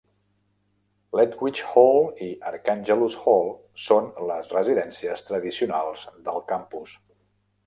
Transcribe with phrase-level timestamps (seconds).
[1.17, 3.53] Ledwidge Hall i Archangelus Hall
[3.89, 6.99] són les residències tradicionals del campus.